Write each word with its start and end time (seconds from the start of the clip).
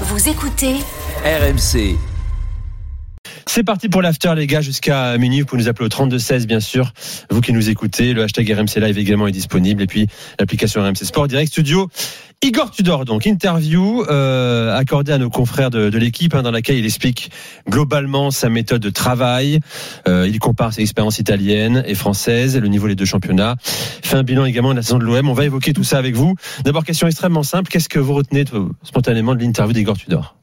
Vous 0.00 0.28
écoutez 0.28 0.80
RMC. 1.24 2.13
C'est 3.46 3.62
parti 3.62 3.88
pour 3.88 4.02
l'after, 4.02 4.34
les 4.36 4.46
gars, 4.46 4.60
jusqu'à 4.60 5.16
minuit. 5.18 5.40
Vous 5.40 5.46
pouvez 5.46 5.62
nous 5.62 5.68
appeler 5.68 5.86
au 5.86 5.88
32-16, 5.88 6.46
bien 6.46 6.60
sûr. 6.60 6.92
Vous 7.30 7.40
qui 7.40 7.52
nous 7.52 7.70
écoutez, 7.70 8.12
le 8.12 8.22
hashtag 8.22 8.50
RMC 8.50 8.80
Live 8.80 8.98
également 8.98 9.26
est 9.26 9.32
disponible. 9.32 9.82
Et 9.82 9.86
puis, 9.86 10.06
l'application 10.38 10.82
RMC 10.82 11.04
Sport 11.04 11.28
Direct 11.28 11.50
Studio. 11.50 11.88
Igor 12.42 12.70
Tudor, 12.70 13.04
donc, 13.04 13.26
interview 13.26 14.02
euh, 14.02 14.76
accordée 14.76 15.12
à 15.12 15.18
nos 15.18 15.30
confrères 15.30 15.70
de, 15.70 15.88
de 15.88 15.98
l'équipe, 15.98 16.34
hein, 16.34 16.42
dans 16.42 16.50
laquelle 16.50 16.76
il 16.76 16.84
explique 16.84 17.30
globalement 17.68 18.30
sa 18.30 18.48
méthode 18.48 18.82
de 18.82 18.90
travail. 18.90 19.60
Euh, 20.08 20.28
il 20.28 20.38
compare 20.38 20.72
ses 20.72 20.82
expériences 20.82 21.18
italiennes 21.18 21.82
et 21.86 21.94
françaises, 21.94 22.58
le 22.58 22.68
niveau 22.68 22.88
des 22.88 22.96
deux 22.96 23.04
championnats. 23.04 23.56
Fait 23.62 24.16
un 24.16 24.22
bilan 24.22 24.44
également 24.44 24.72
de 24.72 24.76
la 24.76 24.82
saison 24.82 24.98
de 24.98 25.04
l'OM. 25.04 25.28
On 25.28 25.32
va 25.32 25.44
évoquer 25.44 25.72
tout 25.72 25.84
ça 25.84 25.98
avec 25.98 26.14
vous. 26.14 26.34
D'abord, 26.64 26.84
question 26.84 27.06
extrêmement 27.06 27.42
simple. 27.42 27.70
Qu'est-ce 27.70 27.88
que 27.88 27.98
vous 27.98 28.14
retenez 28.14 28.44
spontanément 28.82 29.34
de 29.34 29.40
l'interview 29.40 29.72
d'Igor 29.72 29.96
Tudor? 29.96 30.36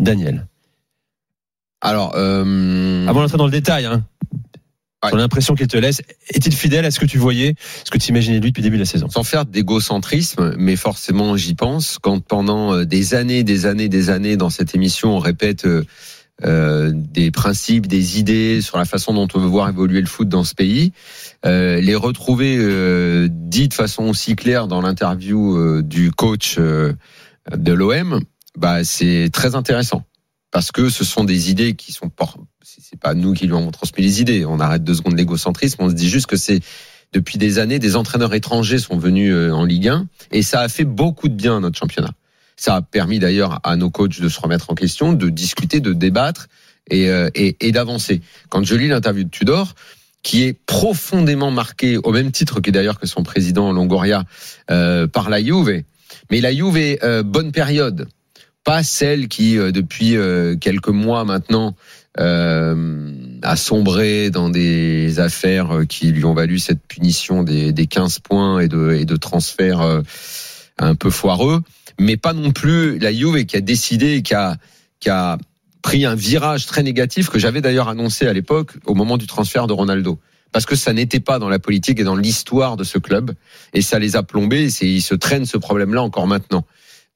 Daniel. 0.00 0.46
Alors, 1.82 2.12
euh... 2.16 3.06
Avant 3.06 3.20
d'entrer 3.20 3.36
dans 3.36 3.44
le 3.46 3.50
détail, 3.52 3.84
hein, 3.84 4.04
Ouais. 5.04 5.10
sur 5.10 5.18
l'impression 5.18 5.56
qu'il 5.56 5.66
te 5.66 5.76
laisse, 5.76 6.00
est-il 6.32 6.54
fidèle 6.54 6.84
à 6.84 6.92
ce 6.92 7.00
que 7.00 7.06
tu 7.06 7.18
voyais, 7.18 7.56
ce 7.84 7.90
que 7.90 7.98
tu 7.98 8.10
imaginais 8.10 8.38
de 8.38 8.44
lui 8.44 8.52
depuis 8.52 8.62
le 8.62 8.66
début 8.66 8.76
de 8.76 8.82
la 8.82 8.86
saison? 8.86 9.08
Sans 9.10 9.24
faire 9.24 9.46
d'égocentrisme, 9.46 10.54
mais 10.58 10.76
forcément 10.76 11.36
j'y 11.36 11.54
pense, 11.54 11.98
quand 12.00 12.20
pendant 12.20 12.72
euh, 12.72 12.84
des 12.84 13.14
années, 13.14 13.42
des 13.42 13.66
années, 13.66 13.88
des 13.88 14.10
années 14.10 14.36
dans 14.36 14.48
cette 14.48 14.76
émission, 14.76 15.16
on 15.16 15.18
répète 15.18 15.66
euh, 15.66 15.84
euh, 16.44 16.92
des 16.94 17.32
principes, 17.32 17.88
des 17.88 18.20
idées 18.20 18.60
sur 18.60 18.78
la 18.78 18.84
façon 18.84 19.12
dont 19.12 19.26
on 19.34 19.40
veut 19.40 19.48
voir 19.48 19.68
évoluer 19.68 20.00
le 20.00 20.06
foot 20.06 20.28
dans 20.28 20.44
ce 20.44 20.54
pays, 20.54 20.92
euh, 21.44 21.80
les 21.80 21.96
retrouver 21.96 22.56
euh, 22.56 23.26
dit 23.28 23.66
de 23.66 23.74
façon 23.74 24.04
aussi 24.04 24.36
claire 24.36 24.68
dans 24.68 24.82
l'interview 24.82 25.82
du 25.82 26.12
coach 26.12 26.58
de 26.58 27.72
l'OM, 27.72 28.20
bah, 28.56 28.84
c'est 28.84 29.30
très 29.32 29.56
intéressant. 29.56 30.04
Parce 30.52 30.70
que 30.70 30.88
ce 30.90 31.04
sont 31.04 31.24
des 31.24 31.50
idées 31.50 31.74
qui 31.74 31.92
sont 31.92 32.10
c'est 32.62 32.80
c'est 32.80 33.00
pas 33.00 33.14
nous 33.14 33.32
qui 33.32 33.46
lui 33.46 33.54
avons 33.54 33.70
transmis 33.72 34.04
les 34.04 34.20
idées. 34.20 34.44
On 34.44 34.60
arrête 34.60 34.84
deux 34.84 34.94
secondes 34.94 35.16
l'égocentrisme. 35.16 35.82
On 35.82 35.88
se 35.88 35.94
dit 35.94 36.08
juste 36.08 36.26
que 36.26 36.36
c'est 36.36 36.60
depuis 37.12 37.38
des 37.38 37.58
années, 37.58 37.78
des 37.78 37.96
entraîneurs 37.96 38.32
étrangers 38.34 38.78
sont 38.78 38.96
venus 38.96 39.32
euh, 39.32 39.50
en 39.50 39.64
Ligue 39.64 39.88
1 39.88 40.06
et 40.30 40.42
ça 40.42 40.60
a 40.60 40.68
fait 40.68 40.84
beaucoup 40.84 41.28
de 41.28 41.34
bien 41.34 41.56
à 41.56 41.60
notre 41.60 41.78
championnat. 41.78 42.12
Ça 42.56 42.76
a 42.76 42.82
permis 42.82 43.18
d'ailleurs 43.18 43.60
à 43.64 43.76
nos 43.76 43.90
coachs 43.90 44.20
de 44.20 44.28
se 44.28 44.40
remettre 44.40 44.70
en 44.70 44.74
question, 44.74 45.12
de 45.12 45.28
discuter, 45.28 45.80
de 45.80 45.92
débattre 45.92 46.48
et, 46.88 47.08
euh, 47.08 47.28
et, 47.34 47.56
et 47.66 47.72
d'avancer. 47.72 48.22
Quand 48.48 48.62
je 48.62 48.74
lis 48.74 48.88
l'interview 48.88 49.24
de 49.24 49.30
Tudor, 49.30 49.74
qui 50.22 50.44
est 50.44 50.52
profondément 50.52 51.50
marqué, 51.50 51.98
au 51.98 52.12
même 52.12 52.30
titre 52.30 52.60
que 52.60 52.70
d'ailleurs 52.70 52.98
que 52.98 53.06
son 53.06 53.22
président 53.22 53.72
Longoria, 53.72 54.24
euh, 54.70 55.06
par 55.06 55.30
la 55.30 55.42
Juve, 55.42 55.82
mais 56.30 56.40
la 56.40 56.52
Juve, 56.54 56.98
euh, 57.02 57.22
bonne 57.22 57.52
période, 57.52 58.08
pas 58.64 58.82
celle 58.82 59.28
qui, 59.28 59.58
euh, 59.58 59.72
depuis 59.72 60.16
euh, 60.16 60.56
quelques 60.56 60.88
mois 60.88 61.24
maintenant, 61.24 61.74
euh, 62.20 63.14
a 63.42 63.56
sombré 63.56 64.30
dans 64.30 64.50
des 64.50 65.18
affaires 65.18 65.74
euh, 65.74 65.84
qui 65.84 66.12
lui 66.12 66.24
ont 66.24 66.34
valu 66.34 66.58
cette 66.58 66.82
punition 66.86 67.42
des, 67.42 67.72
des 67.72 67.86
15 67.86 68.20
points 68.20 68.60
et 68.60 68.68
de, 68.68 68.92
et 68.92 69.04
de 69.04 69.16
transferts 69.16 70.02
un 70.78 70.94
peu 70.94 71.10
foireux, 71.10 71.62
mais 71.98 72.16
pas 72.16 72.32
non 72.32 72.52
plus 72.52 72.98
la 72.98 73.12
Juve 73.12 73.44
qui 73.46 73.56
a 73.56 73.60
décidé, 73.60 74.22
qui 74.22 74.34
a, 74.34 74.56
qui 75.00 75.10
a 75.10 75.38
pris 75.82 76.04
un 76.04 76.14
virage 76.14 76.66
très 76.66 76.82
négatif 76.82 77.28
que 77.28 77.38
j'avais 77.38 77.60
d'ailleurs 77.60 77.88
annoncé 77.88 78.26
à 78.26 78.32
l'époque 78.32 78.72
au 78.86 78.94
moment 78.94 79.16
du 79.16 79.26
transfert 79.26 79.66
de 79.66 79.72
Ronaldo. 79.72 80.18
Parce 80.52 80.66
que 80.66 80.76
ça 80.76 80.92
n'était 80.92 81.20
pas 81.20 81.38
dans 81.38 81.48
la 81.48 81.58
politique 81.58 81.98
et 81.98 82.04
dans 82.04 82.14
l'histoire 82.14 82.76
de 82.76 82.84
ce 82.84 82.98
club. 82.98 83.32
Et 83.72 83.80
ça 83.80 83.98
les 83.98 84.16
a 84.16 84.22
plombés. 84.22 84.68
Et 84.82 84.86
ils 84.86 85.00
se 85.00 85.14
traînent 85.14 85.46
ce 85.46 85.56
problème-là 85.56 86.02
encore 86.02 86.26
maintenant. 86.26 86.66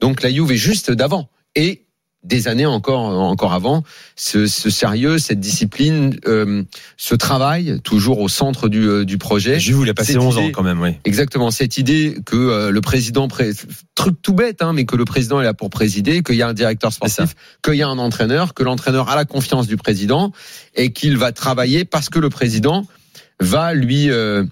Donc 0.01 0.23
la 0.23 0.33
Juve 0.33 0.53
est 0.53 0.57
juste 0.57 0.91
d'avant. 0.91 1.29
Et 1.57 1.87
des 2.27 2.49
années 2.49 2.67
encore, 2.67 3.01
encore 3.01 3.53
avant, 3.53 3.83
ce, 4.17 4.47
ce 4.47 4.69
sérieux, 4.69 5.19
cette 5.19 5.41
discipline, 5.41 6.19
euh, 6.27 6.65
ce 6.97 7.15
travail, 7.15 7.81
toujours 7.83 8.21
au 8.21 8.29
centre 8.29 8.69
du, 8.69 8.87
euh, 8.87 9.05
du 9.05 9.17
projet. 9.17 9.55
A 9.55 9.95
passé 9.95 10.15
Cette 10.15 10.23
11 10.23 10.39
ans 10.39 10.51
quand 10.53 10.63
même, 10.63 10.81
oui. 10.81 10.91
Exactement, 11.05 11.51
cette 11.51 11.79
idée 11.79 12.17
que 12.27 12.37
euh, 12.37 12.71
le 12.71 12.81
président, 12.81 13.29
pré... 13.29 13.53
truc 13.95 14.21
tout 14.21 14.35
bête, 14.35 14.61
hein, 14.61 14.73
mais 14.73 14.85
que 14.85 14.97
le 14.97 15.05
président 15.05 15.41
est 15.41 15.45
là 15.45 15.55
pour 15.55 15.71
présider, 15.71 16.23
qu'il 16.23 16.35
y 16.35 16.43
a 16.43 16.49
un 16.49 16.55
directeur 16.55 16.93
sportif, 16.93 17.35
qu'il 17.63 17.75
y 17.75 17.83
a 17.83 17.89
un 17.89 17.99
entraîneur, 17.99 18.55
que 18.55 18.65
l'entraîneur 18.65 19.09
a 19.09 19.15
la 19.15 19.25
confiance 19.25 19.69
du 19.69 19.77
président 19.77 20.33
et 20.75 20.93
qu'il 20.93 21.17
va 21.17 21.31
travailler 21.33 21.85
parce 21.85 22.09
que 22.09 22.19
le 22.19 22.29
président 22.29 22.87
va 23.41 23.75
lui 23.75 24.11
euh, 24.11 24.45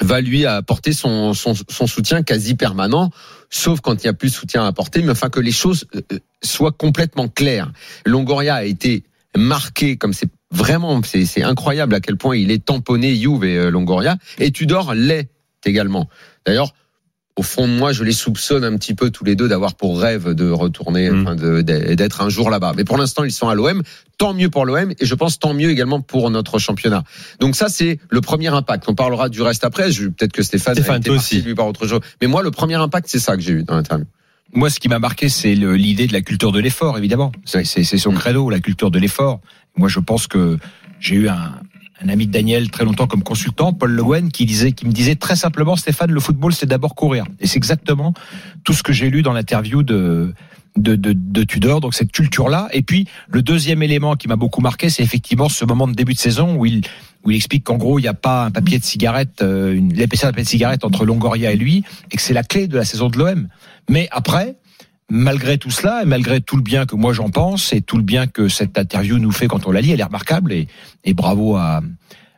va 0.00 0.20
lui 0.20 0.46
apporter 0.46 0.92
son, 0.92 1.34
son, 1.34 1.54
son 1.54 1.86
soutien 1.86 2.22
quasi 2.22 2.54
permanent, 2.54 3.10
sauf 3.50 3.80
quand 3.80 3.94
il 4.02 4.06
n'y 4.06 4.10
a 4.10 4.14
plus 4.14 4.30
de 4.30 4.34
soutien 4.34 4.64
à 4.64 4.66
apporter, 4.66 5.02
mais 5.02 5.10
enfin 5.10 5.30
que 5.30 5.40
les 5.40 5.52
choses 5.52 5.86
euh, 5.94 6.00
euh, 6.12 6.18
soient 6.42 6.72
complètement 6.72 7.28
claires. 7.28 7.72
Longoria 8.04 8.56
a 8.56 8.64
été 8.64 9.04
marqué 9.36 9.96
comme 9.96 10.12
c'est 10.12 10.30
vraiment 10.50 11.00
c'est 11.02 11.42
incroyable 11.42 11.94
à 11.94 12.00
quel 12.00 12.16
point 12.16 12.36
il 12.36 12.50
est 12.50 12.64
tamponné 12.64 13.16
Juve 13.16 13.44
et 13.44 13.56
euh, 13.56 13.70
Longoria 13.70 14.16
et 14.38 14.52
Tudor 14.52 14.94
l'est 14.94 15.28
également. 15.64 16.08
D'ailleurs, 16.46 16.74
au 17.36 17.42
fond 17.42 17.66
de 17.66 17.72
moi, 17.72 17.92
je 17.92 18.04
les 18.04 18.12
soupçonne 18.12 18.62
un 18.62 18.76
petit 18.76 18.94
peu 18.94 19.10
tous 19.10 19.24
les 19.24 19.34
deux 19.34 19.48
d'avoir 19.48 19.74
pour 19.74 20.00
rêve 20.00 20.34
de 20.34 20.48
retourner, 20.50 21.10
Mm. 21.10 21.22
enfin, 21.26 21.34
d'être 21.64 22.20
un 22.20 22.28
jour 22.28 22.48
là-bas. 22.48 22.74
Mais 22.76 22.84
pour 22.84 22.96
l'instant, 22.96 23.24
ils 23.24 23.32
sont 23.32 23.48
à 23.48 23.54
l'OM. 23.56 23.82
Tant 24.18 24.34
mieux 24.34 24.50
pour 24.50 24.64
l'OM 24.64 24.92
et 24.92 25.04
je 25.04 25.14
pense 25.16 25.40
tant 25.40 25.52
mieux 25.52 25.70
également 25.70 26.00
pour 26.00 26.30
notre 26.30 26.60
championnat. 26.60 27.02
Donc 27.40 27.56
ça, 27.56 27.68
c'est 27.68 27.98
le 28.08 28.20
premier 28.20 28.48
impact. 28.48 28.84
On 28.88 28.94
parlera 28.94 29.28
du 29.28 29.42
reste 29.42 29.64
après. 29.64 29.88
Peut-être 29.90 30.32
que 30.32 30.44
Stéphane, 30.44 30.74
Stéphane, 30.74 30.94
a 30.94 30.98
été 30.98 31.10
aussi. 31.10 31.42
lui 31.42 31.56
par 31.56 31.66
autre 31.66 31.88
chose. 31.88 32.00
Mais 32.20 32.28
moi, 32.28 32.42
le 32.44 32.52
premier 32.52 32.76
impact, 32.76 33.08
c'est 33.08 33.18
ça 33.18 33.36
que 33.36 33.42
j'ai 33.42 33.52
eu 33.52 33.62
dans 33.64 33.74
l'interview. 33.74 34.06
Moi, 34.52 34.70
ce 34.70 34.78
qui 34.78 34.88
m'a 34.88 35.00
marqué, 35.00 35.28
c'est 35.28 35.56
l'idée 35.56 36.06
de 36.06 36.12
la 36.12 36.20
culture 36.22 36.52
de 36.52 36.60
l'effort, 36.60 36.96
évidemment. 36.96 37.32
C'est 37.44 37.64
son 37.84 38.12
Mm. 38.12 38.18
credo, 38.18 38.48
la 38.50 38.60
culture 38.60 38.92
de 38.92 39.00
l'effort. 39.00 39.40
Moi, 39.76 39.88
je 39.88 39.98
pense 39.98 40.28
que 40.28 40.56
j'ai 41.00 41.16
eu 41.16 41.28
un, 41.28 41.54
un 42.02 42.08
ami 42.08 42.26
de 42.26 42.32
Daniel 42.32 42.70
très 42.70 42.84
longtemps 42.84 43.06
comme 43.06 43.22
consultant, 43.22 43.72
Paul 43.72 43.92
Le 43.92 44.02
Guen, 44.02 44.30
qui 44.30 44.46
disait, 44.46 44.72
qui 44.72 44.86
me 44.86 44.92
disait 44.92 45.14
très 45.14 45.36
simplement, 45.36 45.76
Stéphane, 45.76 46.10
le 46.10 46.20
football, 46.20 46.52
c'est 46.52 46.66
d'abord 46.66 46.94
courir. 46.94 47.24
Et 47.40 47.46
c'est 47.46 47.56
exactement 47.56 48.14
tout 48.64 48.72
ce 48.72 48.82
que 48.82 48.92
j'ai 48.92 49.10
lu 49.10 49.22
dans 49.22 49.32
l'interview 49.32 49.82
de, 49.82 50.34
de, 50.76 50.96
de, 50.96 51.12
de 51.12 51.44
Tudor, 51.44 51.80
donc 51.80 51.94
cette 51.94 52.12
culture-là. 52.12 52.68
Et 52.72 52.82
puis, 52.82 53.06
le 53.28 53.42
deuxième 53.42 53.82
élément 53.82 54.16
qui 54.16 54.28
m'a 54.28 54.36
beaucoup 54.36 54.60
marqué, 54.60 54.90
c'est 54.90 55.02
effectivement 55.02 55.48
ce 55.48 55.64
moment 55.64 55.86
de 55.86 55.94
début 55.94 56.14
de 56.14 56.18
saison 56.18 56.56
où 56.56 56.66
il, 56.66 56.82
où 57.24 57.30
il 57.30 57.36
explique 57.36 57.64
qu'en 57.64 57.76
gros, 57.76 57.98
il 57.98 58.02
n'y 58.02 58.08
a 58.08 58.14
pas 58.14 58.44
un 58.44 58.50
papier 58.50 58.78
de 58.78 58.84
cigarette, 58.84 59.40
euh, 59.42 59.74
une, 59.74 59.92
l'épaisseur 59.92 60.28
d'un 60.28 60.32
papier 60.32 60.44
de 60.44 60.48
cigarette 60.48 60.84
entre 60.84 61.04
Longoria 61.04 61.52
et 61.52 61.56
lui, 61.56 61.84
et 62.10 62.16
que 62.16 62.22
c'est 62.22 62.34
la 62.34 62.42
clé 62.42 62.66
de 62.66 62.76
la 62.76 62.84
saison 62.84 63.08
de 63.08 63.18
l'OM. 63.18 63.48
Mais 63.88 64.08
après, 64.10 64.56
malgré 65.10 65.58
tout 65.58 65.70
cela, 65.70 66.02
et 66.02 66.06
malgré 66.06 66.40
tout 66.40 66.56
le 66.56 66.62
bien 66.62 66.86
que 66.86 66.96
moi 66.96 67.12
j'en 67.12 67.30
pense, 67.30 67.72
et 67.72 67.80
tout 67.80 67.96
le 67.96 68.02
bien 68.02 68.26
que 68.26 68.48
cette 68.48 68.78
interview 68.78 69.18
nous 69.18 69.32
fait 69.32 69.46
quand 69.46 69.66
on 69.66 69.72
la 69.72 69.80
lit, 69.80 69.92
elle 69.92 70.00
est 70.00 70.04
remarquable, 70.04 70.52
et, 70.52 70.68
et 71.04 71.14
bravo 71.14 71.56
à, 71.56 71.82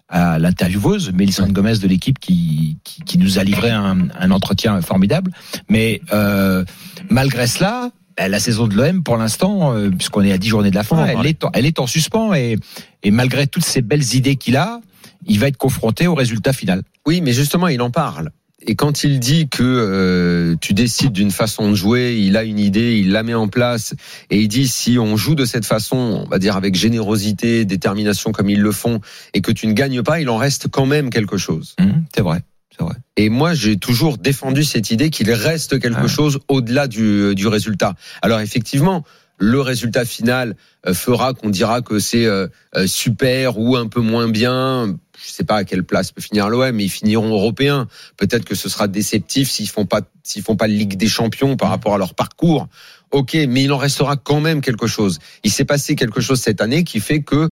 à 0.09 0.39
l'intervieweuse, 0.39 1.13
Mélissande 1.13 1.53
Gomez 1.53 1.79
de 1.79 1.89
l'équipe 1.89 2.19
qui, 2.19 2.79
qui, 2.85 3.03
qui 3.03 3.19
nous 3.19 3.39
a 3.39 3.45
livré 3.45 3.71
un, 3.71 4.09
un 4.19 4.31
entretien 4.31 4.81
formidable. 4.81 5.33
Mais 5.69 6.01
euh, 6.13 6.65
malgré 7.11 7.47
cela, 7.47 7.91
ben, 8.17 8.31
la 8.31 8.41
saison 8.41 8.67
de 8.67 8.75
l'OM, 8.75 9.03
pour 9.03 9.17
l'instant, 9.17 9.75
euh, 9.75 9.91
puisqu'on 9.91 10.23
est 10.23 10.33
à 10.33 10.39
10 10.39 10.49
journées 10.49 10.71
de 10.71 10.77
la 10.77 10.85
fin, 10.85 11.05
elle 11.05 11.27
est, 11.27 11.45
en, 11.45 11.51
elle 11.53 11.67
est 11.67 11.79
en 11.81 11.87
suspens, 11.87 12.35
et, 12.35 12.57
et 13.03 13.11
malgré 13.11 13.47
toutes 13.47 13.65
ces 13.65 13.83
belles 13.83 14.15
idées 14.15 14.37
qu'il 14.37 14.57
a, 14.57 14.81
il 15.27 15.39
va 15.41 15.49
être 15.49 15.57
confronté 15.57 16.07
au 16.07 16.15
résultat 16.15 16.53
final. 16.53 16.83
Oui, 17.07 17.21
mais 17.21 17.33
justement, 17.33 17.69
il 17.69 17.83
en 17.83 17.91
parle. 17.91 18.31
Et 18.63 18.75
quand 18.75 19.05
il 19.05 19.21
dit 19.21 19.49
que 19.49 19.63
euh, 19.63 20.57
tu 20.61 20.73
décides 20.73 21.13
d'une 21.13 21.31
façon 21.31 21.71
de 21.71 21.75
jouer, 21.75 22.17
il 22.19 22.37
a 22.39 22.43
une 22.43 22.59
idée, 22.59 22.97
il 22.99 23.13
la 23.13 23.23
met 23.23 23.35
en 23.35 23.49
place, 23.49 23.95
et 24.31 24.41
il 24.41 24.49
dit 24.49 24.67
si 24.67 24.99
on 24.99 25.17
joue 25.17 25.35
de 25.35 25.45
cette 25.45 25.67
façon, 25.67 25.97
on 26.25 26.29
va 26.29 26.39
dire 26.39 26.57
avec 26.57 26.75
générosité, 26.75 27.65
détermination 27.67 28.33
comme 28.33 28.49
ils 28.49 28.61
le 28.61 28.73
font, 28.73 29.01
et 29.35 29.43
que 29.43 29.53
tu 29.53 29.67
ne 29.67 29.73
gagnes 29.75 30.03
pas, 30.03 30.21
il 30.21 30.31
en 30.31 30.39
reste 30.39 30.69
quand 30.69 30.87
même 30.87 31.11
quelque 31.11 31.37
chose. 31.37 31.75
Hum, 31.79 32.05
c'est 32.15 32.23
vrai, 32.23 32.41
c'est 32.77 32.83
vrai. 32.83 32.95
Et 33.19 33.29
moi, 33.29 33.53
j'ai 33.53 33.77
toujours 33.77 34.17
défendu 34.17 34.65
cette 34.65 34.91
idée 34.91 35.11
qu'il 35.11 35.31
reste 35.31 35.79
quelque 35.79 36.05
Ah. 36.05 36.09
chose 36.09 36.39
au-delà 36.49 36.89
du, 36.89 37.35
du 37.35 37.47
résultat. 37.47 37.95
Alors 38.23 38.41
effectivement, 38.41 39.05
le 39.39 39.61
résultat 39.61 40.05
final 40.05 40.57
euh, 40.87 40.95
fera 40.95 41.35
qu'on 41.35 41.51
dira 41.51 41.83
que 41.83 41.99
c'est 41.99 42.27
euh, 42.27 42.49
euh, 42.77 42.87
super 42.87 43.59
ou 43.59 43.77
un 43.77 43.87
peu 43.87 44.01
moins 44.01 44.29
bien. 44.29 44.97
Je 45.19 45.31
sais 45.31 45.45
pas 45.45 45.57
à 45.57 45.65
quelle 45.65 45.85
place 45.85 46.13
peut 46.13 46.21
finir 46.21 46.49
l'OM, 46.49 46.73
mais 46.73 46.85
ils 46.85 46.91
finiront 46.91 47.31
européens. 47.31 47.89
Peut-être 48.17 48.45
que 48.45 48.55
ce 48.55 48.69
sera 48.69 48.89
déceptif 48.89 49.51
s'ils 49.51 49.69
font 49.69 49.87
pas 49.87 50.03
s'ils 50.23 50.43
font 50.43 50.57
pas 50.57 50.67
Ligue 50.67 50.97
des 50.97 51.09
Champions 51.09 51.57
par 51.57 51.71
rapport 51.71 51.95
à 51.95 51.99
leur 51.99 52.15
parcours. 52.15 52.69
Ok, 53.13 53.35
mais 53.49 53.63
il 53.63 53.73
en 53.73 53.79
restera 53.79 54.17
quand 54.17 54.41
même 54.41 54.61
quelque 54.61 54.87
chose. 54.87 55.19
Il 55.45 55.53
s'est 55.53 55.65
passé 55.65 55.95
quelque 55.95 56.21
chose 56.21 56.41
cette 56.41 56.61
année 56.61 56.85
qui 56.85 57.01
fait 57.01 57.23
que 57.23 57.49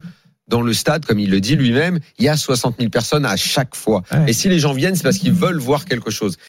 dans 0.49 0.61
le 0.61 0.73
stade, 0.75 1.07
comme 1.07 1.19
il 1.19 1.31
le 1.31 1.41
dit 1.41 1.57
lui-même, 1.57 1.99
il 2.19 2.25
y 2.25 2.29
a 2.29 2.37
60 2.37 2.77
000 2.79 2.91
personnes 2.91 3.25
à 3.25 3.37
chaque 3.37 3.75
fois. 3.75 4.03
Ouais. 4.13 4.25
Et 4.29 4.33
si 4.33 4.49
les 4.49 4.59
gens 4.59 4.73
viennent, 4.73 4.95
c'est 4.95 5.03
parce 5.03 5.19
qu'ils 5.19 5.33
veulent 5.33 5.59
voir 5.59 5.85
quelque 5.85 6.11
chose. 6.11 6.37